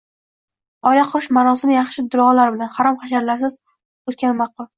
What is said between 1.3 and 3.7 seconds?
marosimi yaxshi duolar bilan, harom-xarishlarsiz